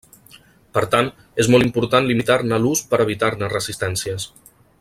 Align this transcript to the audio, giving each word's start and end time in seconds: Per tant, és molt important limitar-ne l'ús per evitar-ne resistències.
Per 0.77 0.81
tant, 0.95 1.11
és 1.43 1.51
molt 1.55 1.67
important 1.69 2.09
limitar-ne 2.13 2.61
l'ús 2.65 2.85
per 2.95 3.03
evitar-ne 3.07 3.55
resistències. 3.55 4.31